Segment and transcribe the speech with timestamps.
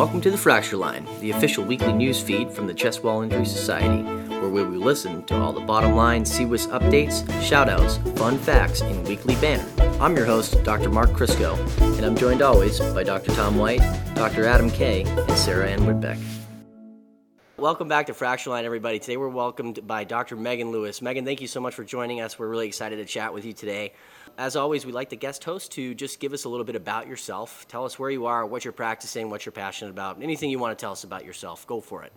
[0.00, 3.44] welcome to the Fracture Line, the official weekly news feed from the Chest Wall Injury
[3.44, 8.80] Society, where we will listen to all the bottom line CWIS updates, shoutouts, fun facts,
[8.80, 9.68] and weekly banner.
[10.00, 10.88] I'm your host, Dr.
[10.88, 11.54] Mark Crisco,
[11.98, 13.34] and I'm joined always by Dr.
[13.34, 13.82] Tom White,
[14.14, 14.46] Dr.
[14.46, 16.39] Adam Kay, and Sarah Ann Whitbeck.
[17.60, 18.98] Welcome back to Fracture Line, everybody.
[18.98, 20.34] Today we're welcomed by Dr.
[20.34, 21.02] Megan Lewis.
[21.02, 22.38] Megan, thank you so much for joining us.
[22.38, 23.92] We're really excited to chat with you today.
[24.38, 27.06] As always, we'd like the guest host to just give us a little bit about
[27.06, 27.68] yourself.
[27.68, 30.78] Tell us where you are, what you're practicing, what you're passionate about, anything you want
[30.78, 31.66] to tell us about yourself.
[31.66, 32.14] Go for it.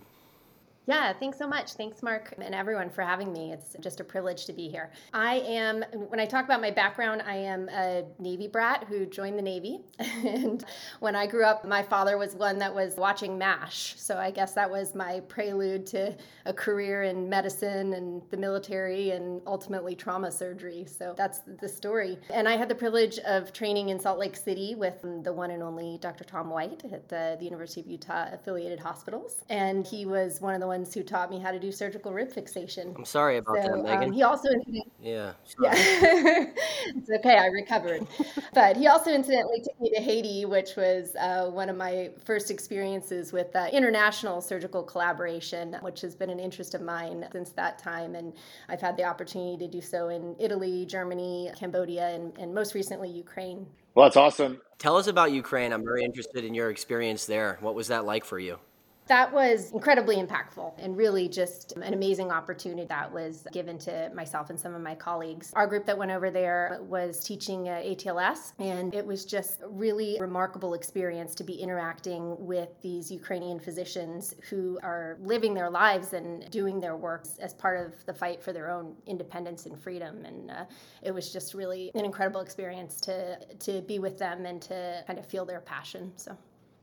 [0.86, 1.72] Yeah, thanks so much.
[1.72, 3.52] Thanks, Mark, and everyone for having me.
[3.52, 4.90] It's just a privilege to be here.
[5.14, 9.38] I am, when I talk about my background, I am a Navy brat who joined
[9.38, 9.80] the Navy.
[9.98, 10.62] and
[11.00, 13.94] when I grew up, my father was one that was watching MASH.
[13.96, 19.12] So I guess that was my prelude to a career in medicine and the military
[19.12, 20.84] and ultimately trauma surgery.
[20.86, 22.18] So that's the story.
[22.28, 25.62] And I had the privilege of training in Salt Lake City with the one and
[25.62, 26.24] only Dr.
[26.24, 29.44] Tom White at the, the University of Utah affiliated hospitals.
[29.48, 32.32] And he was one of the ones who taught me how to do surgical rib
[32.32, 32.94] fixation.
[32.96, 34.08] I'm sorry about so, that, Megan.
[34.08, 35.32] Um, he also, yeah, yeah,
[36.98, 37.38] it's okay.
[37.38, 38.06] I recovered,
[38.52, 42.50] but he also incidentally took me to Haiti, which was uh, one of my first
[42.50, 47.78] experiences with uh, international surgical collaboration, which has been an interest of mine since that
[47.78, 48.16] time.
[48.16, 48.32] And
[48.68, 53.08] I've had the opportunity to do so in Italy, Germany, Cambodia, and, and most recently
[53.08, 53.66] Ukraine.
[53.94, 54.60] Well, that's awesome.
[54.78, 55.72] Tell us about Ukraine.
[55.72, 57.58] I'm very interested in your experience there.
[57.60, 58.58] What was that like for you?
[59.06, 64.48] That was incredibly impactful and really just an amazing opportunity that was given to myself
[64.48, 65.52] and some of my colleagues.
[65.54, 70.16] Our group that went over there was teaching ATLS, and it was just a really
[70.20, 76.50] remarkable experience to be interacting with these Ukrainian physicians who are living their lives and
[76.50, 80.24] doing their work as part of the fight for their own independence and freedom.
[80.24, 80.64] And uh,
[81.02, 85.18] it was just really an incredible experience to to be with them and to kind
[85.18, 86.12] of feel their passion.
[86.16, 86.36] So.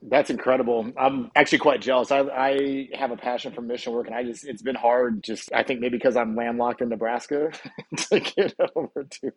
[0.03, 0.91] That's incredible.
[0.97, 2.11] I'm actually quite jealous.
[2.11, 5.23] I, I have a passion for mission work, and I just it's been hard.
[5.23, 7.51] Just I think maybe because I'm landlocked in Nebraska
[7.97, 9.31] to get over to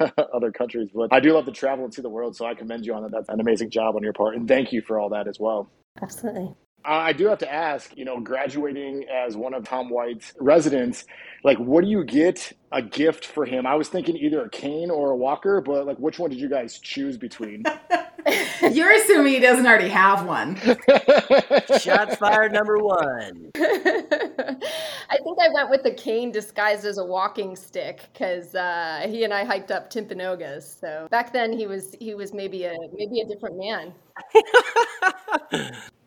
[0.34, 0.90] other countries.
[0.94, 3.04] But I do love to travel and see the world, so I commend you on
[3.04, 3.12] that.
[3.12, 5.70] That's an amazing job on your part, and thank you for all that as well.
[6.02, 6.54] Absolutely.
[6.86, 11.04] I do have to ask, you know, graduating as one of Tom White's residents,
[11.42, 13.66] like, what do you get a gift for him?
[13.66, 16.48] I was thinking either a cane or a walker, but like, which one did you
[16.48, 17.64] guys choose between?
[18.72, 20.56] You're assuming he doesn't already have one.
[21.78, 23.50] Shots fired number one.
[23.56, 29.24] I think I went with the cane disguised as a walking stick because uh, he
[29.24, 30.80] and I hiked up Timpanogos.
[30.80, 33.94] So back then he was he was maybe a maybe a different man.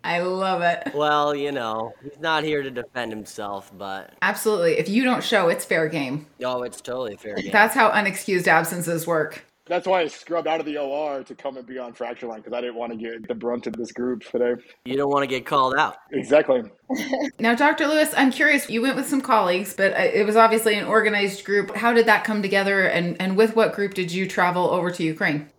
[0.04, 0.94] I love it.
[1.00, 4.78] Well, you know, he's not here to defend himself, but absolutely.
[4.78, 6.28] If you don't show, it's fair game.
[6.44, 7.52] Oh, it's totally fair game.
[7.52, 9.46] That's how unexcused absences work.
[9.70, 12.40] That's why I scrubbed out of the OR to come and be on Fracture Line
[12.40, 14.56] because I didn't want to get the brunt of this group today.
[14.84, 15.98] You don't want to get called out.
[16.12, 16.64] Exactly.
[17.40, 17.88] now, Dr.
[17.88, 18.68] Lewis, I'm curious.
[18.68, 21.76] You went with some colleagues, but uh, it was obviously an organized group.
[21.76, 25.04] How did that come together, and, and with what group did you travel over to
[25.04, 25.50] Ukraine?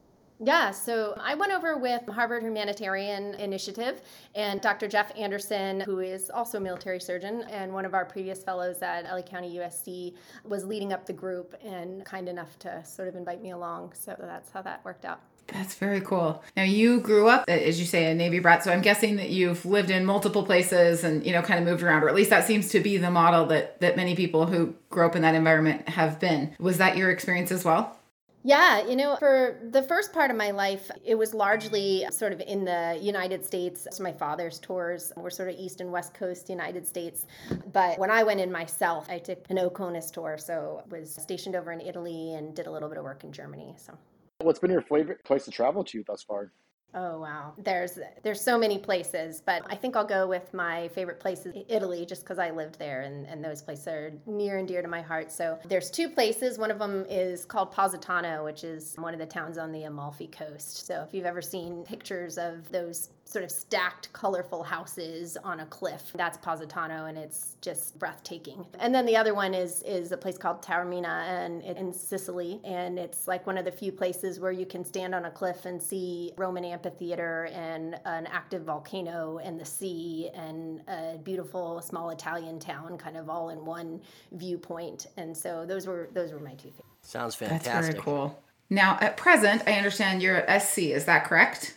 [0.43, 4.01] Yeah, so I went over with Harvard Humanitarian Initiative
[4.35, 4.89] and Dr.
[4.89, 9.05] Jeff Anderson, who is also a military surgeon and one of our previous fellows at
[9.05, 10.15] LA County USC,
[10.45, 13.93] was leading up the group and kind enough to sort of invite me along.
[13.93, 15.21] So that's how that worked out.
[15.49, 16.43] That's very cool.
[16.57, 19.67] Now you grew up, as you say, a Navy brat, so I'm guessing that you've
[19.67, 22.47] lived in multiple places and you know kind of moved around, or at least that
[22.47, 25.89] seems to be the model that that many people who grow up in that environment
[25.89, 26.55] have been.
[26.61, 28.00] Was that your experience as well?
[28.43, 32.41] Yeah, you know, for the first part of my life, it was largely sort of
[32.41, 33.87] in the United States.
[33.91, 37.27] So my father's tours were sort of East and West Coast United States.
[37.73, 40.39] But when I went in myself, I took an OCONUS tour.
[40.39, 43.75] So was stationed over in Italy and did a little bit of work in Germany.
[43.77, 43.93] So
[44.39, 46.51] What's been your favorite place to travel to thus far?
[46.93, 47.53] Oh wow.
[47.57, 52.05] There's there's so many places, but I think I'll go with my favorite places Italy
[52.05, 55.01] just because I lived there and, and those places are near and dear to my
[55.01, 55.31] heart.
[55.31, 56.59] So there's two places.
[56.59, 60.27] One of them is called Positano, which is one of the towns on the Amalfi
[60.27, 60.87] coast.
[60.87, 65.67] So if you've ever seen pictures of those sort of stacked, colorful houses on a
[65.67, 66.11] cliff.
[66.15, 68.67] That's Positano, and it's just breathtaking.
[68.81, 72.99] And then the other one is is a place called Taormina, and in Sicily, and
[72.99, 75.81] it's like one of the few places where you can stand on a cliff and
[75.81, 82.59] see Roman amphitheater and an active volcano and the sea and a beautiful small Italian
[82.59, 84.01] town, kind of all in one
[84.33, 85.07] viewpoint.
[85.17, 86.87] And so those were those were my two favorites.
[87.03, 87.73] Sounds fantastic.
[87.73, 88.43] That's very cool.
[88.73, 90.79] Now, at present, I understand you're at SC.
[90.79, 91.75] Is that correct?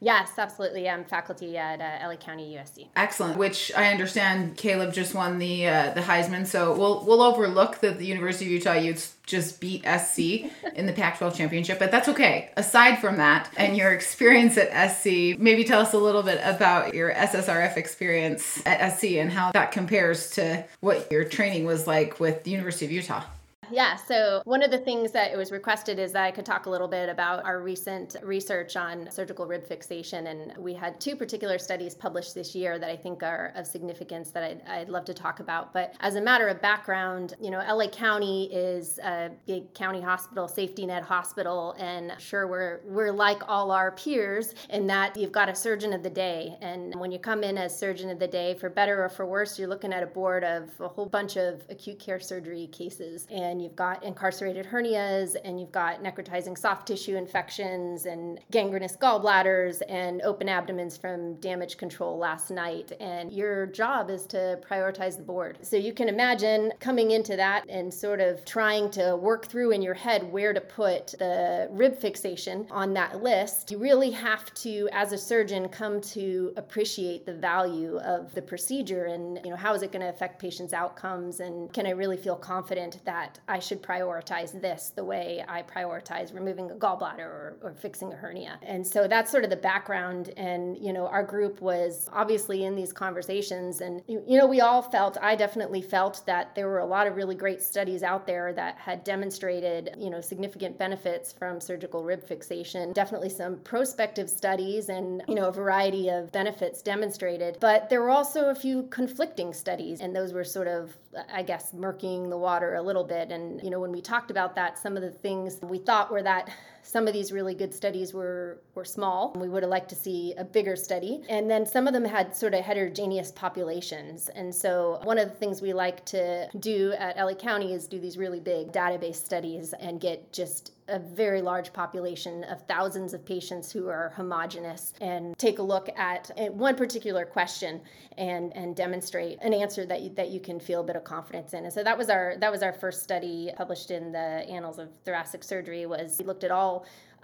[0.00, 0.88] Yes, absolutely.
[0.88, 2.88] I'm faculty at uh, LA County USC.
[2.96, 3.38] Excellent.
[3.38, 7.98] Which I understand Caleb just won the uh, the Heisman, so we'll we'll overlook that
[7.98, 10.18] the University of Utah Utes just beat SC
[10.74, 12.50] in the Pac-12 championship, but that's okay.
[12.56, 16.94] Aside from that, and your experience at SC, maybe tell us a little bit about
[16.94, 22.20] your SSRF experience at SC and how that compares to what your training was like
[22.20, 23.22] with the University of Utah.
[23.70, 26.66] Yeah, so one of the things that it was requested is that I could talk
[26.66, 30.28] a little bit about our recent research on surgical rib fixation.
[30.28, 34.30] And we had two particular studies published this year that I think are of significance
[34.30, 35.72] that I'd, I'd love to talk about.
[35.72, 40.48] But as a matter of background, you know, LA County is a big county hospital,
[40.48, 45.48] safety net hospital, and sure, we're, we're like all our peers in that you've got
[45.48, 46.56] a surgeon of the day.
[46.60, 49.58] And when you come in as surgeon of the day, for better or for worse,
[49.58, 53.26] you're looking at a board of a whole bunch of acute care surgery cases.
[53.30, 58.98] And and you've got incarcerated hernias, and you've got necrotizing soft tissue infections, and gangrenous
[58.98, 62.92] gallbladders, and open abdomens from damage control last night.
[63.00, 65.56] And your job is to prioritize the board.
[65.62, 69.80] So you can imagine coming into that and sort of trying to work through in
[69.80, 73.70] your head where to put the rib fixation on that list.
[73.70, 79.06] You really have to, as a surgeon, come to appreciate the value of the procedure
[79.06, 82.16] and you know how is it going to affect patients' outcomes and can I really
[82.16, 87.56] feel confident that I should prioritize this the way I prioritize removing a gallbladder or,
[87.62, 88.58] or fixing a hernia.
[88.62, 90.30] And so that's sort of the background.
[90.36, 93.80] And, you know, our group was obviously in these conversations.
[93.80, 97.16] And, you know, we all felt, I definitely felt that there were a lot of
[97.16, 102.24] really great studies out there that had demonstrated, you know, significant benefits from surgical rib
[102.26, 102.92] fixation.
[102.92, 107.58] Definitely some prospective studies and, you know, a variety of benefits demonstrated.
[107.60, 110.96] But there were also a few conflicting studies, and those were sort of,
[111.32, 113.30] I guess, murking the water a little bit.
[113.30, 116.22] And, you know, when we talked about that, some of the things we thought were
[116.22, 116.50] that
[116.86, 119.32] some of these really good studies were, were small.
[119.36, 121.22] We would have liked to see a bigger study.
[121.28, 124.28] And then some of them had sort of heterogeneous populations.
[124.28, 127.98] And so one of the things we like to do at LA County is do
[127.98, 133.24] these really big database studies and get just a very large population of thousands of
[133.24, 137.80] patients who are homogenous and take a look at one particular question
[138.18, 141.54] and and demonstrate an answer that you, that you can feel a bit of confidence
[141.54, 141.64] in.
[141.64, 144.88] And so that was our that was our first study published in the Annals of
[145.04, 146.75] Thoracic Surgery was we looked at all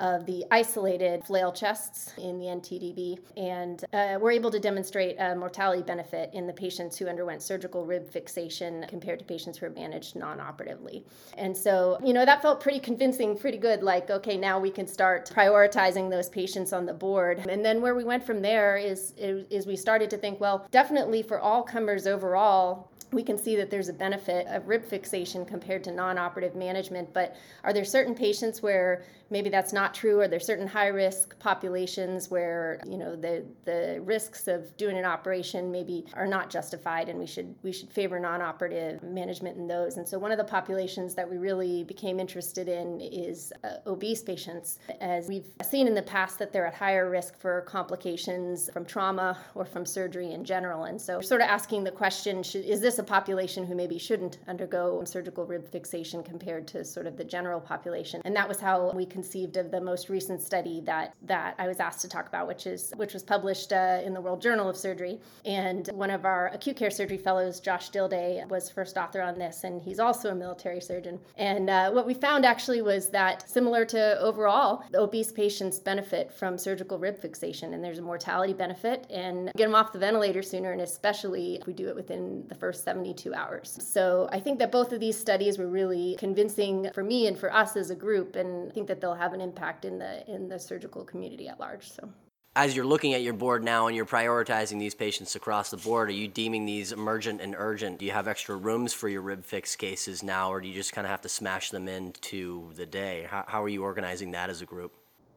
[0.02, 5.37] of the isolated flail chests in the NTDB, and uh, we're able to demonstrate a
[5.37, 9.72] mortality benefit in the patients who underwent surgical rib fixation compared to patients who were
[9.72, 11.04] managed non-operatively.
[11.38, 13.82] And so, you know, that felt pretty convincing, pretty good.
[13.82, 17.46] Like, okay, now we can start prioritizing those patients on the board.
[17.49, 21.22] And then where we went from there is is we started to think, well, definitely
[21.22, 25.85] for all comers overall, we can see that there's a benefit of rib fixation compared
[25.85, 30.20] to non-operative management but are there certain patients where maybe that's not true?
[30.20, 35.05] Are there certain high risk populations where you know the the risks of doing an
[35.05, 39.97] operation maybe are not justified and we should we should favor non-operative management in those?
[39.97, 44.23] And so one of the populations that we really became interested in is uh, obese
[44.23, 44.79] patients.
[45.00, 49.38] As we've seen in the past that they're at higher risk for complications from trauma
[49.55, 50.85] or from surgery in general.
[50.85, 54.38] And so sort of asking the question should, is this a population who maybe shouldn't
[54.49, 58.90] undergo surgical rib fixation compared to sort of the general population and that was how
[58.93, 62.46] we conceived of the most recent study that that I was asked to talk about,
[62.46, 65.20] which is which was published uh, in the World Journal of Surgery.
[65.44, 69.64] And one of our acute care surgery fellows, Josh Dilday, was first author on this,
[69.64, 71.19] and he's also a military surgeon.
[71.37, 76.58] And uh, what we found actually was that similar to overall, obese patients benefit from
[76.58, 80.72] surgical rib fixation, and there's a mortality benefit, and get them off the ventilator sooner,
[80.72, 83.78] and especially if we do it within the first 72 hours.
[83.80, 87.52] So I think that both of these studies were really convincing for me and for
[87.52, 90.49] us as a group, and I think that they'll have an impact in the in
[90.49, 91.90] the surgical community at large.
[91.90, 92.08] So
[92.54, 96.11] as you're looking at your board now and you're prioritizing these patients across the board,
[96.11, 97.99] are you deeming these emergent and urgent?
[97.99, 100.92] Do you have extra rooms for your rib fix cases now, or do you just
[100.92, 103.26] kind of have to smash them into the day?
[103.30, 104.92] How, how are you organizing that as a group?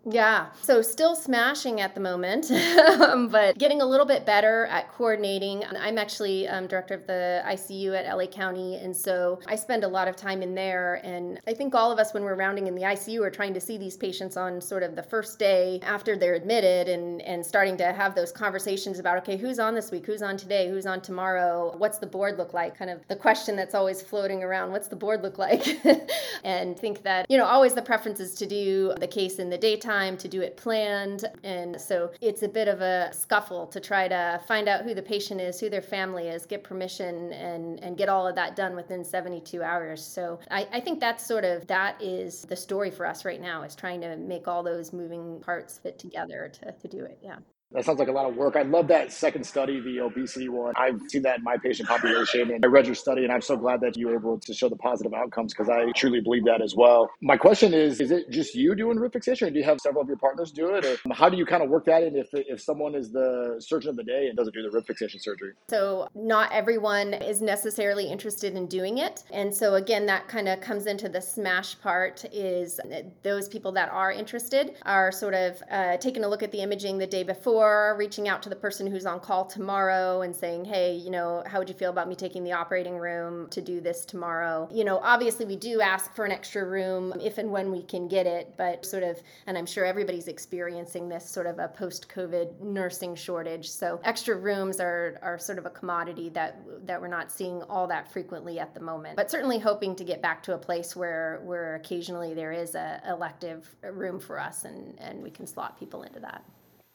[0.07, 2.49] Yeah, so still smashing at the moment,
[3.31, 5.63] but getting a little bit better at coordinating.
[5.79, 9.87] I'm actually um, director of the ICU at LA County, and so I spend a
[9.87, 11.01] lot of time in there.
[11.03, 13.59] And I think all of us, when we're rounding in the ICU, are trying to
[13.59, 17.75] see these patients on sort of the first day after they're admitted and, and starting
[17.77, 20.05] to have those conversations about, okay, who's on this week?
[20.05, 20.69] Who's on today?
[20.69, 21.73] Who's on tomorrow?
[21.77, 22.77] What's the board look like?
[22.77, 25.65] Kind of the question that's always floating around what's the board look like?
[26.43, 29.57] and think that, you know, always the preference is to do the case in the
[29.57, 31.25] daytime time to do it planned.
[31.43, 35.01] And so it's a bit of a scuffle to try to find out who the
[35.01, 38.75] patient is, who their family is, get permission, and, and get all of that done
[38.75, 40.05] within 72 hours.
[40.05, 43.63] So I, I think that's sort of that is the story for us right now
[43.63, 47.17] is trying to make all those moving parts fit together to, to do it.
[47.21, 47.37] Yeah.
[47.75, 48.55] That sounds like a lot of work.
[48.55, 50.73] I love that second study, the obesity one.
[50.77, 53.57] I've seen that in my patient population, and I read your study, and I'm so
[53.57, 56.61] glad that you were able to show the positive outcomes because I truly believe that
[56.61, 57.11] as well.
[57.21, 60.01] My question is: Is it just you doing rib fixation, or do you have several
[60.01, 62.29] of your partners do it, or how do you kind of work that in if
[62.31, 65.51] if someone is the surgeon of the day and doesn't do the rib fixation surgery?
[65.67, 70.61] So not everyone is necessarily interested in doing it, and so again, that kind of
[70.61, 72.23] comes into the smash part.
[72.31, 72.79] Is
[73.21, 76.99] those people that are interested are sort of uh, taking a look at the imaging
[76.99, 80.65] the day before or reaching out to the person who's on call tomorrow and saying,
[80.65, 83.81] hey, you know, how would you feel about me taking the operating room to do
[83.81, 84.69] this tomorrow?
[84.71, 88.07] You know, obviously we do ask for an extra room if and when we can
[88.07, 92.07] get it, but sort of, and I'm sure everybody's experiencing this sort of a post
[92.07, 93.67] COVID nursing shortage.
[93.69, 97.87] So extra rooms are, are sort of a commodity that, that we're not seeing all
[97.87, 101.41] that frequently at the moment, but certainly hoping to get back to a place where,
[101.43, 106.03] where occasionally there is a elective room for us and, and we can slot people
[106.03, 106.43] into that.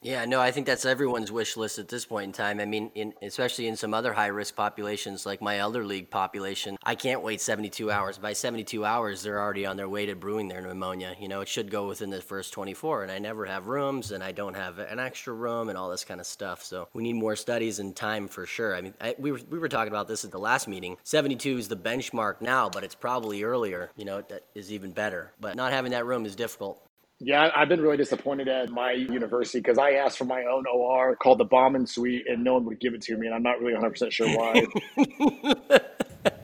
[0.02, 2.58] Yeah, no, I think that's everyone's wish list at this point in time.
[2.58, 6.78] I mean, in, especially in some other high risk populations like my elder league population,
[6.82, 8.16] I can't wait 72 hours.
[8.16, 11.14] By 72 hours, they're already on their way to brewing their pneumonia.
[11.20, 14.24] You know, it should go within the first 24, and I never have rooms, and
[14.24, 16.64] I don't have an extra room, and all this kind of stuff.
[16.64, 18.74] So we need more studies and time for sure.
[18.74, 20.96] I mean, I, we were we were talking about this at the last meeting.
[21.04, 23.90] 72 is the benchmark now, but it's probably earlier.
[23.96, 25.32] You know, that is even better.
[25.38, 26.82] But not having that room is difficult.
[27.22, 31.16] Yeah, I've been really disappointed at my university because I asked for my own OR
[31.16, 33.60] called the Bauman Suite, and no one would give it to me, and I'm not
[33.60, 34.66] really 100% sure why.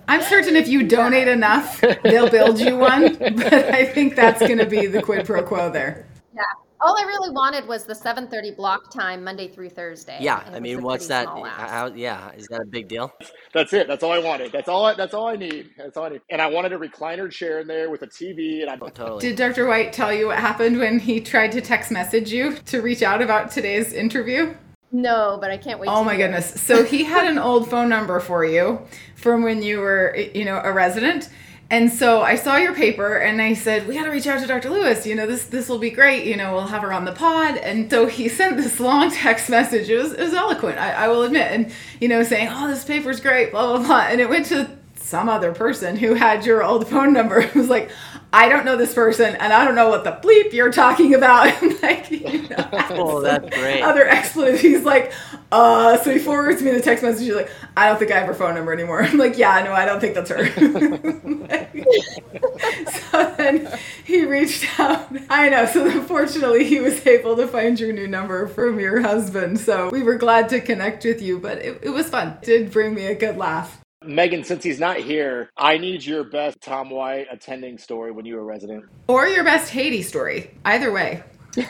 [0.08, 4.58] I'm certain if you donate enough, they'll build you one, but I think that's going
[4.58, 6.06] to be the quid pro quo there.
[6.86, 6.90] Yeah.
[6.90, 10.18] All I really wanted was the 7:30 block time Monday through Thursday.
[10.20, 11.26] Yeah, I mean, what's that?
[11.26, 13.12] How, yeah, is that a big deal?
[13.52, 13.88] That's it.
[13.88, 14.52] That's all I wanted.
[14.52, 14.84] That's all.
[14.84, 15.70] I, that's all I need.
[15.76, 16.20] That's all I need.
[16.30, 18.62] And I wanted a recliner chair in there with a TV.
[18.62, 19.20] And I oh, totally.
[19.20, 19.66] Did Dr.
[19.66, 23.22] White tell you what happened when he tried to text message you to reach out
[23.22, 24.54] about today's interview?
[24.92, 25.88] No, but I can't wait.
[25.88, 26.26] Oh my hear.
[26.26, 26.60] goodness!
[26.60, 28.80] So he had an old phone number for you
[29.16, 31.28] from when you were, you know, a resident
[31.68, 34.46] and so I saw your paper and I said, we got to reach out to
[34.46, 34.70] Dr.
[34.70, 35.04] Lewis.
[35.04, 36.24] You know, this this will be great.
[36.24, 37.56] You know, we'll have her on the pod.
[37.56, 39.88] And so he sent this long text message.
[39.88, 41.50] It was, it was eloquent, I, I will admit.
[41.50, 44.00] And, you know, saying, oh, this paper's great, blah, blah, blah.
[44.02, 47.40] And it went to some other person who had your old phone number.
[47.46, 47.90] It was like,
[48.36, 51.46] I don't know this person and I don't know what the bleep you're talking about.
[51.82, 53.80] like, you know, oh, that's great.
[53.80, 54.60] Other expletives.
[54.60, 55.10] He's like,
[55.50, 57.24] uh, so he forwards me the text message.
[57.24, 59.02] He's like, I don't think I have her phone number anymore.
[59.04, 60.48] I'm like, yeah, no, I don't think that's her.
[63.10, 65.08] so then he reached out.
[65.30, 65.64] I know.
[65.64, 69.60] So unfortunately, he was able to find your new number from your husband.
[69.60, 72.36] So we were glad to connect with you, but it, it was fun.
[72.42, 73.80] It did bring me a good laugh.
[74.06, 78.36] Megan, since he's not here, I need your best Tom White attending story when you
[78.36, 78.84] were a resident.
[79.08, 80.50] Or your best Haiti story.
[80.64, 81.22] Either way.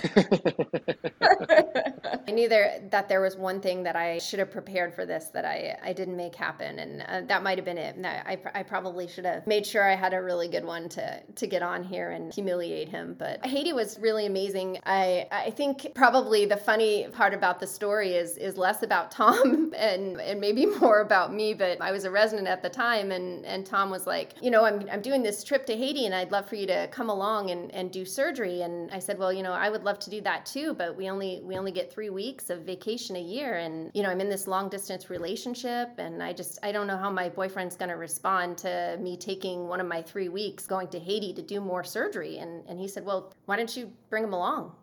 [2.27, 5.27] I knew there that there was one thing that I should have prepared for this
[5.27, 7.97] that I, I didn't make happen, and uh, that might have been it.
[8.05, 11.47] I, I probably should have made sure I had a really good one to to
[11.47, 13.17] get on here and humiliate him.
[13.19, 14.79] But Haiti was really amazing.
[14.85, 19.73] I I think probably the funny part about the story is is less about Tom
[19.77, 21.55] and and maybe more about me.
[21.55, 24.65] But I was a resident at the time, and and Tom was like, you know,
[24.65, 27.51] I'm I'm doing this trip to Haiti, and I'd love for you to come along
[27.51, 28.63] and and do surgery.
[28.63, 31.09] And I said, well, you know, I would love to do that too, but we
[31.11, 34.29] only we only get three weeks of vacation a year, and you know I'm in
[34.29, 37.97] this long distance relationship, and I just I don't know how my boyfriend's going to
[37.97, 41.83] respond to me taking one of my three weeks going to Haiti to do more
[41.83, 44.73] surgery, and and he said, well, why don't you bring him along?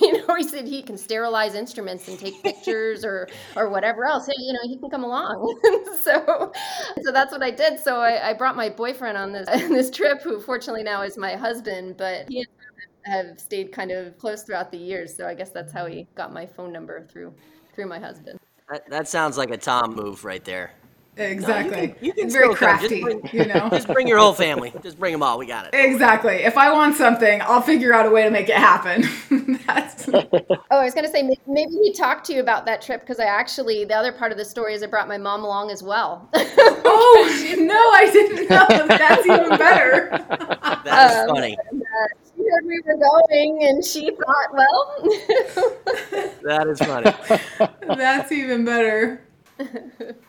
[0.00, 4.26] You know, he said he can sterilize instruments and take pictures or or whatever else.
[4.26, 5.60] Hey, you know, he can come along.
[6.00, 6.50] so
[7.02, 7.78] so that's what I did.
[7.78, 11.36] So I, I brought my boyfriend on this this trip, who fortunately now is my
[11.36, 12.46] husband, but he
[13.04, 15.14] have stayed kind of close throughout the years.
[15.14, 17.34] So I guess that's how he got my phone number through
[17.74, 18.38] through my husband.
[18.70, 20.72] That, that sounds like a Tom move right there.
[21.16, 21.76] Exactly.
[21.76, 23.68] No, you can, you can very crafty, bring, you know.
[23.70, 24.72] Just bring your whole family.
[24.82, 25.38] Just bring them all.
[25.38, 25.74] We got it.
[25.74, 26.36] Exactly.
[26.36, 29.08] If I want something, I'll figure out a way to make it happen.
[29.66, 30.08] That's.
[30.12, 33.20] oh, I was going to say maybe he talked to you about that trip because
[33.20, 35.82] I actually the other part of the story is I brought my mom along as
[35.82, 36.28] well.
[36.34, 38.86] oh no, I didn't know.
[38.88, 40.08] That's even better.
[40.84, 41.56] That's um, funny.
[41.70, 44.96] And, uh, she heard we were going, and she thought, well.
[46.42, 47.12] that is funny.
[47.96, 49.22] That's even better.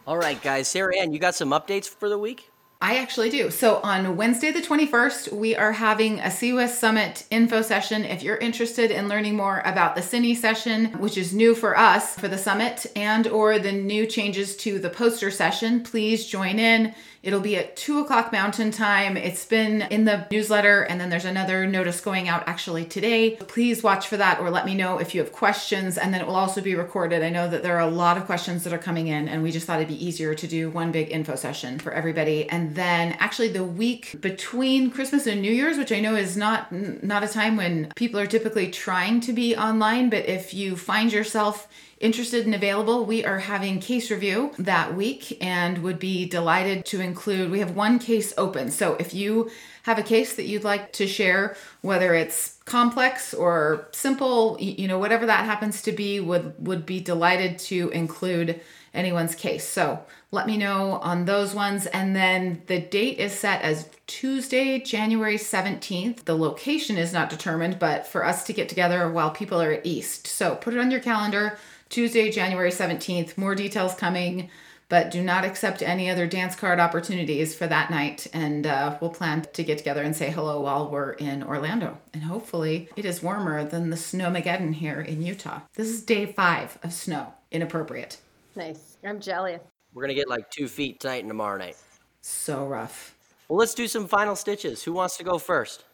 [0.08, 0.68] All right, guys.
[0.68, 2.52] Sarah Ann, you got some updates for the week?
[2.82, 3.50] I actually do.
[3.50, 8.04] So on Wednesday, the 21st, we are having a CWIS Summit info session.
[8.04, 12.16] If you're interested in learning more about the Cine session, which is new for us
[12.20, 16.94] for the summit, and or the new changes to the poster session, please join in.
[17.26, 19.18] It'll be at two o'clock Mountain Time.
[19.18, 23.32] It's been in the newsletter, and then there's another notice going out actually today.
[23.32, 26.28] Please watch for that or let me know if you have questions, and then it
[26.28, 27.24] will also be recorded.
[27.24, 29.52] I know that there are a lot of questions that are coming in, and we
[29.52, 32.48] just thought it'd be easier to do one big info session for everybody.
[32.48, 36.72] And then actually the week between Christmas and New Year's, which I know is not
[36.72, 41.12] not a time when people are typically trying to be online, but if you find
[41.12, 41.68] yourself
[42.00, 47.00] interested and available, we are having case review that week and would be delighted to
[47.00, 47.52] include.
[47.52, 48.72] We have one case open.
[48.72, 49.50] So if you
[49.84, 55.00] have a case that you'd like to share, whether it's complex or simple, you know,
[55.00, 58.60] whatever that happens to be, would would be delighted to include
[58.94, 59.68] anyone's case.
[59.68, 61.86] So let me know on those ones.
[61.88, 66.24] And then the date is set as Tuesday, January 17th.
[66.24, 69.86] The location is not determined, but for us to get together while people are at
[69.86, 70.28] East.
[70.28, 71.58] So put it on your calendar.
[71.90, 73.38] Tuesday, January 17th.
[73.38, 74.50] More details coming,
[74.90, 78.28] but do not accept any other dance card opportunities for that night.
[78.34, 81.98] And uh, we'll plan to get together and say hello while we're in Orlando.
[82.14, 85.62] And hopefully, it is warmer than the snowmageddon here in Utah.
[85.74, 87.34] This is day five of snow.
[87.52, 88.18] Inappropriate.
[88.56, 88.98] Nice.
[89.04, 89.62] I'm jealous.
[89.94, 91.78] We're going to get like two feet tonight and tomorrow night.
[92.22, 93.16] So rough.
[93.48, 94.84] Well, let's do some final stitches.
[94.84, 95.86] Who wants to go first?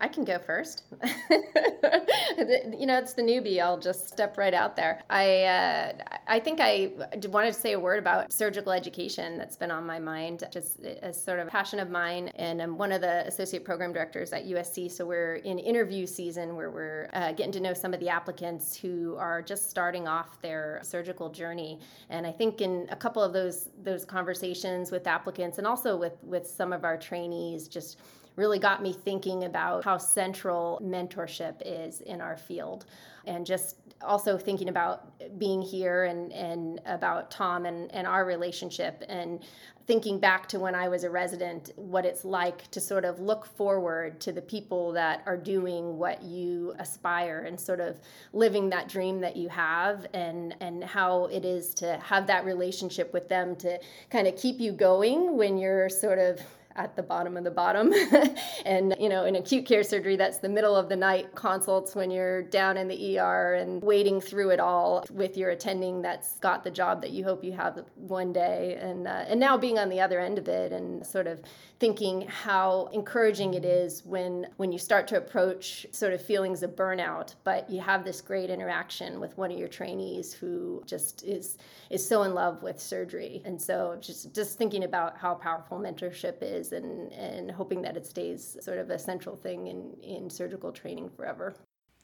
[0.00, 0.84] I can go first.
[1.02, 3.60] you know, it's the newbie.
[3.60, 5.02] I'll just step right out there.
[5.10, 5.92] I uh,
[6.26, 6.92] I think I
[7.28, 11.12] wanted to say a word about surgical education that's been on my mind, just a
[11.12, 12.28] sort of passion of mine.
[12.36, 14.90] And I'm one of the associate program directors at USC.
[14.90, 18.74] So we're in interview season where we're uh, getting to know some of the applicants
[18.74, 21.78] who are just starting off their surgical journey.
[22.08, 26.16] And I think in a couple of those those conversations with applicants and also with
[26.22, 27.98] with some of our trainees, just
[28.36, 32.86] really got me thinking about how central mentorship is in our field.
[33.26, 39.04] And just also thinking about being here and, and about Tom and, and our relationship
[39.08, 39.40] and
[39.86, 43.44] thinking back to when I was a resident, what it's like to sort of look
[43.44, 47.98] forward to the people that are doing what you aspire and sort of
[48.32, 53.12] living that dream that you have and, and how it is to have that relationship
[53.12, 53.78] with them to
[54.10, 56.40] kind of keep you going when you're sort of
[56.76, 57.92] at the bottom of the bottom.
[58.64, 62.10] and, you know, in acute care surgery, that's the middle of the night consults when
[62.10, 66.64] you're down in the ER and waiting through it all with your attending that's got
[66.64, 68.78] the job that you hope you have one day.
[68.80, 71.42] And, uh, and now being on the other end of it and sort of
[71.80, 76.76] thinking how encouraging it is when when you start to approach sort of feelings of
[76.76, 81.56] burnout but you have this great interaction with one of your trainees who just is
[81.88, 86.36] is so in love with surgery and so just just thinking about how powerful mentorship
[86.42, 90.70] is and and hoping that it stays sort of a central thing in in surgical
[90.70, 91.54] training forever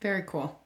[0.00, 0.58] very cool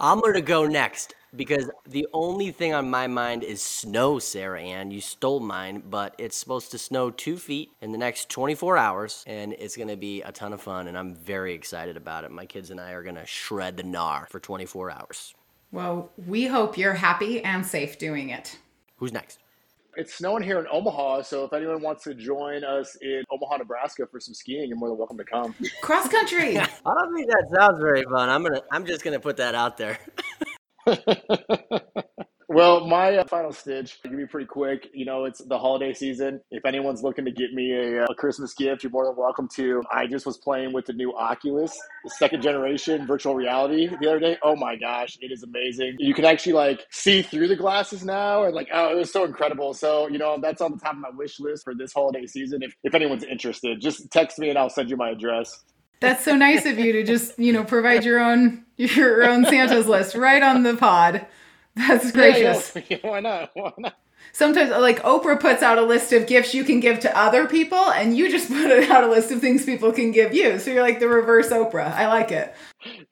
[0.00, 4.62] I'm going to go next because the only thing on my mind is snow, Sarah
[4.62, 4.92] Ann.
[4.92, 9.24] You stole mine, but it's supposed to snow two feet in the next 24 hours,
[9.26, 12.30] and it's going to be a ton of fun, and I'm very excited about it.
[12.30, 15.34] My kids and I are going to shred the gnar for 24 hours.
[15.72, 18.56] Well, we hope you're happy and safe doing it.
[18.98, 19.40] Who's next?
[19.96, 24.06] It's snowing here in Omaha, so if anyone wants to join us in Omaha, Nebraska
[24.10, 25.54] for some skiing, you're more than welcome to come.
[25.80, 26.58] Cross country.
[26.58, 28.28] I don't think that sounds very fun.
[28.28, 28.62] I'm gonna.
[28.70, 29.98] I'm just gonna put that out there.
[32.50, 34.88] Well, my uh, final stitch, it can be pretty quick.
[34.94, 36.40] You know, it's the holiday season.
[36.50, 39.82] If anyone's looking to get me a, a, Christmas gift, you're more than welcome to.
[39.92, 44.18] I just was playing with the new Oculus, the second generation virtual reality the other
[44.18, 44.38] day.
[44.42, 45.96] Oh my gosh, it is amazing.
[45.98, 49.26] You can actually like see through the glasses now and like, oh, it was so
[49.26, 49.74] incredible.
[49.74, 52.62] So, you know, that's on the top of my wish list for this holiday season.
[52.62, 55.64] If, if anyone's interested, just text me and I'll send you my address.
[56.00, 59.86] That's so nice of you to just, you know, provide your own your own Santa's
[59.86, 61.26] list right on the pod.
[61.78, 62.72] That's gracious.
[62.74, 63.50] Yeah, yeah, why not?
[63.54, 63.94] Why not?
[64.32, 67.90] Sometimes, like Oprah puts out a list of gifts you can give to other people,
[67.92, 70.58] and you just put out a list of things people can give you.
[70.58, 71.92] So you're like the reverse Oprah.
[71.92, 72.54] I like it.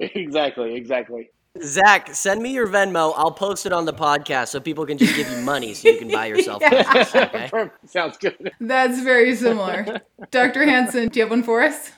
[0.00, 1.30] Exactly, exactly.
[1.62, 3.14] Zach, send me your Venmo.
[3.16, 5.98] I'll post it on the podcast so people can just give you money so you
[5.98, 6.60] can buy yourself.
[6.60, 7.04] yeah.
[7.24, 7.70] okay?
[7.86, 8.52] Sounds good.
[8.60, 10.02] That's very similar.
[10.30, 10.64] Dr.
[10.64, 11.92] Hanson, do you have one for us?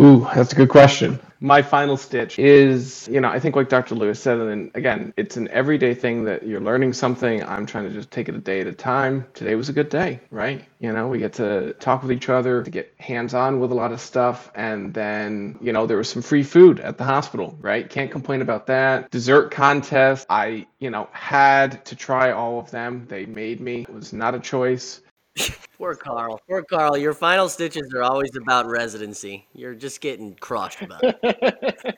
[0.00, 1.20] Ooh, that's a good question.
[1.40, 3.94] My final stitch is, you know, I think like Dr.
[3.94, 7.44] Lewis said, and again, it's an everyday thing that you're learning something.
[7.44, 9.26] I'm trying to just take it a day at a time.
[9.34, 10.64] Today was a good day, right?
[10.80, 13.74] You know, we get to talk with each other, to get hands on with a
[13.74, 14.50] lot of stuff.
[14.54, 17.88] And then, you know, there was some free food at the hospital, right?
[17.88, 19.10] Can't complain about that.
[19.10, 20.26] Dessert contest.
[20.30, 23.06] I, you know, had to try all of them.
[23.08, 23.82] They made me.
[23.82, 25.02] It was not a choice
[25.78, 26.40] Poor Carl.
[26.48, 26.96] Poor Carl.
[26.96, 29.46] Your final stitches are always about residency.
[29.54, 31.94] You're just getting crushed about it.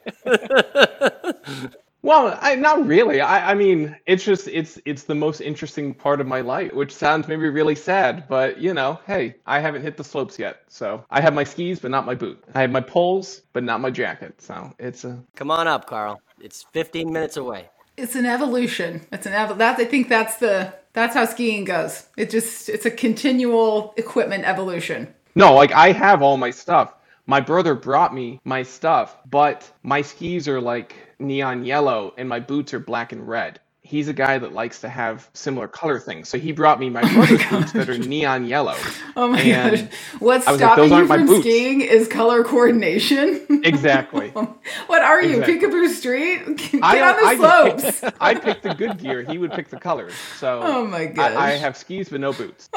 [2.06, 3.20] Well, I not really.
[3.20, 6.94] I, I mean, it's just it's it's the most interesting part of my life, which
[6.94, 11.04] sounds maybe really sad, but you know, hey, I haven't hit the slopes yet, so
[11.10, 12.42] I have my skis, but not my boot.
[12.54, 14.40] I have my poles, but not my jacket.
[14.40, 16.20] So it's a Come on up, Carl.
[16.40, 17.70] It's 15 minutes away.
[17.96, 19.06] It's an evolution.
[19.12, 22.06] It's an ev- that I think that's the that's how skiing goes.
[22.16, 25.08] It just it's a continual equipment evolution.
[25.34, 26.94] no, like I have all my stuff.
[27.26, 32.38] My brother brought me my stuff, but my skis are like neon yellow and my
[32.40, 33.60] boots are black and red.
[33.86, 37.04] He's a guy that likes to have similar color things, so he brought me my
[37.04, 38.92] oh brother's boots that are neon yellow.
[39.16, 39.88] Oh my And gosh.
[40.20, 43.46] What's I like, stopping "Those you aren't my from boots." skiing is color coordination.
[43.62, 44.34] Exactly.
[44.88, 45.42] what are you, Exactly.
[45.42, 46.56] Picabo Street?
[46.56, 47.82] Get I, on the I slopes.
[47.82, 49.22] Just pick, I pick the good gear.
[49.22, 50.26] He would pick the colors.
[50.32, 52.70] So Oh my I, I have skis but no boots.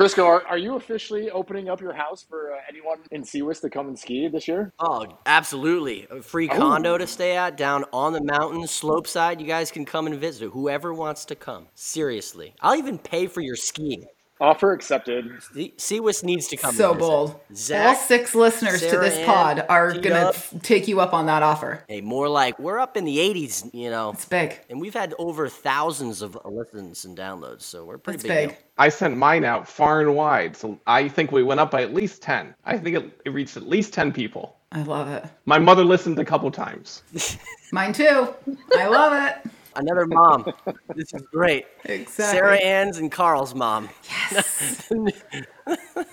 [0.00, 3.68] Crisco, are, are you officially opening up your house for uh, anyone in CWIS to
[3.68, 4.72] come and ski this year?
[4.78, 6.06] Oh, absolutely.
[6.10, 9.42] A free condo to stay at down on the mountain slope side.
[9.42, 10.52] You guys can come and visit.
[10.52, 11.66] Whoever wants to come.
[11.74, 12.54] Seriously.
[12.62, 14.06] I'll even pay for your skiing.
[14.40, 15.42] Offer accepted.
[15.52, 16.74] See- CWIS needs to come.
[16.74, 17.08] so and visit.
[17.10, 17.40] bold.
[17.74, 21.42] All six listeners to this Ann, pod are gonna f- take you up on that
[21.42, 21.84] offer.
[21.88, 24.10] Hey, more like we're up in the 80s, you know.
[24.10, 24.58] It's big.
[24.70, 28.48] And we've had over thousands of listens and downloads, so we're a pretty It's big.
[28.50, 28.58] big.
[28.78, 31.92] I sent mine out far and wide, so I think we went up by at
[31.92, 32.54] least ten.
[32.64, 34.56] I think it, it reached at least ten people.
[34.72, 35.24] I love it.
[35.44, 37.02] My mother listened a couple times.
[37.72, 38.32] Mine too.
[38.76, 39.50] I love it.
[39.76, 40.52] Another mom.
[40.94, 41.66] this is great.
[41.84, 42.38] Exactly.
[42.38, 43.88] Sarah Ann's and Carl's mom.
[44.32, 44.90] Yes.
[44.90, 45.08] and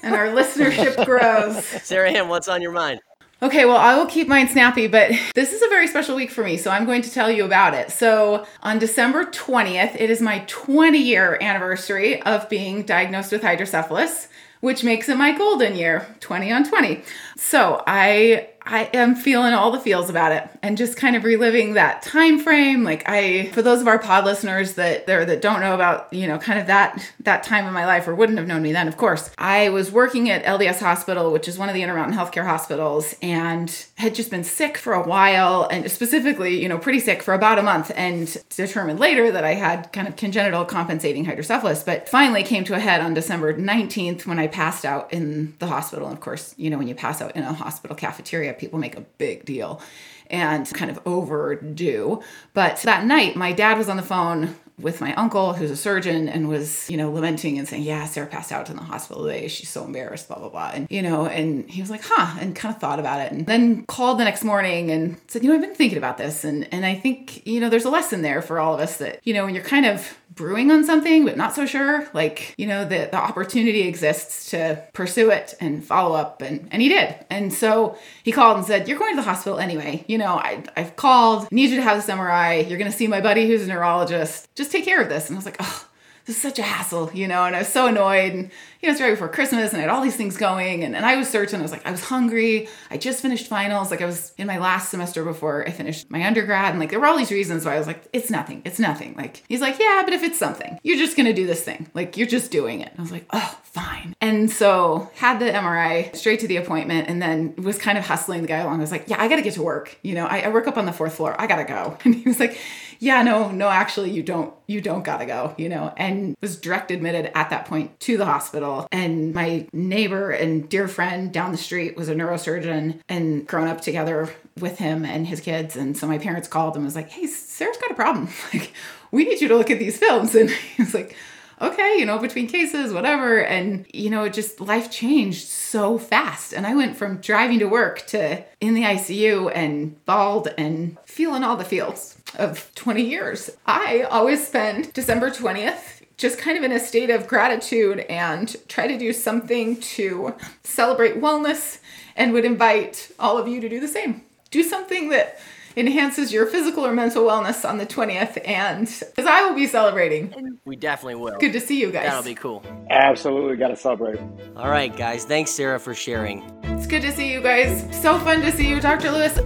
[0.03, 1.65] our listenership grows.
[1.65, 2.99] Sarah Ann, what's on your mind?
[3.39, 6.43] Okay, well, I will keep mine snappy, but this is a very special week for
[6.43, 7.91] me, so I'm going to tell you about it.
[7.91, 14.27] So, on December 20th, it is my 20 year anniversary of being diagnosed with hydrocephalus,
[14.61, 17.03] which makes it my golden year, 20 on 20.
[17.35, 21.73] So, I I am feeling all the feels about it and just kind of reliving
[21.73, 22.83] that time frame.
[22.83, 26.27] Like I for those of our pod listeners that there that don't know about, you
[26.27, 28.87] know, kind of that that time in my life or wouldn't have known me then,
[28.87, 29.31] of course.
[29.37, 33.85] I was working at LDS Hospital, which is one of the Intermountain Healthcare hospitals, and
[33.95, 37.59] had just been sick for a while and specifically, you know, pretty sick for about
[37.59, 42.43] a month and determined later that I had kind of congenital compensating hydrocephalus, but finally
[42.43, 46.07] came to a head on December 19th when I passed out in the hospital.
[46.07, 48.97] And of course, you know, when you pass out in a hospital cafeteria, people make
[48.97, 49.81] a big deal
[50.29, 52.21] and kind of overdue.
[52.53, 56.29] But that night, my dad was on the phone with my uncle, who's a surgeon,
[56.29, 59.47] and was, you know, lamenting and saying, Yeah, Sarah passed out in the hospital today.
[59.47, 60.71] She's so embarrassed, blah, blah, blah.
[60.73, 63.31] And, you know, and he was like, Huh, and kind of thought about it.
[63.31, 66.43] And then called the next morning and said, You know, I've been thinking about this.
[66.43, 69.19] And, and I think, you know, there's a lesson there for all of us that,
[69.23, 72.65] you know, when you're kind of brewing on something but not so sure like you
[72.65, 77.15] know the, the opportunity exists to pursue it and follow up and and he did.
[77.29, 80.05] And so he called and said you're going to the hospital anyway.
[80.07, 83.07] You know I, i've called need you to have this mri you're going to see
[83.07, 84.47] my buddy who's a neurologist.
[84.55, 85.27] Just take care of this.
[85.27, 85.86] And i was like oh
[86.27, 88.33] this is such a hassle, you know, and I was so annoyed.
[88.33, 90.83] And, you know, it's right before Christmas and I had all these things going.
[90.83, 92.67] And, and I was certain, I was like, I was hungry.
[92.91, 93.91] I just finished finals.
[93.91, 96.71] Like, I was in my last semester before I finished my undergrad.
[96.71, 98.61] And, like, there were all these reasons why I was like, it's nothing.
[98.65, 99.15] It's nothing.
[99.15, 101.89] Like, he's like, yeah, but if it's something, you're just going to do this thing.
[101.93, 102.89] Like, you're just doing it.
[102.91, 104.13] And I was like, oh, fine.
[104.19, 108.41] And so had the MRI straight to the appointment and then was kind of hustling
[108.41, 108.75] the guy along.
[108.75, 109.97] I was like, yeah, I got to get to work.
[110.01, 111.39] You know, I, I work up on the fourth floor.
[111.39, 111.97] I got to go.
[112.07, 112.57] And he was like,
[112.99, 116.91] yeah, no, no, actually, you don't, you don't gotta go, you know, and was direct
[116.91, 118.87] admitted at that point to the hospital.
[118.91, 123.81] And my neighbor and dear friend down the street was a neurosurgeon and grown up
[123.81, 124.29] together
[124.59, 125.75] with him and his kids.
[125.75, 128.29] And so my parents called and was like, hey, Sarah's got a problem.
[128.53, 128.71] Like,
[129.11, 130.35] we need you to look at these films.
[130.35, 131.15] And he was like,
[131.61, 133.43] okay, you know, between cases, whatever.
[133.43, 136.53] And, you know, it just life changed so fast.
[136.53, 141.43] And I went from driving to work to in the ICU and bald and feeling
[141.43, 143.49] all the feels of 20 years.
[143.65, 148.87] I always spend December 20th just kind of in a state of gratitude and try
[148.87, 151.79] to do something to celebrate wellness
[152.15, 154.23] and would invite all of you to do the same.
[154.49, 155.39] Do something that
[155.77, 160.59] enhances your physical or mental wellness on the 20th and because I will be celebrating.
[160.65, 161.37] We definitely will.
[161.37, 162.07] Good to see you guys.
[162.07, 162.63] That'll be cool.
[162.89, 164.19] Absolutely got to celebrate.
[164.55, 165.23] All right, guys.
[165.23, 166.41] Thanks, Sarah, for sharing.
[166.63, 167.83] It's good to see you guys.
[168.01, 169.11] So fun to see you, Dr.
[169.11, 169.37] Lewis.